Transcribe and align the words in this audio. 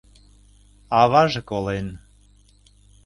Аваже 1.01 1.41
колен... 1.49 1.87